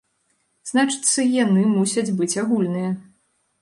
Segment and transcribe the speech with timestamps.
[0.69, 2.91] Значыцца, яны мусяць быць агульныя.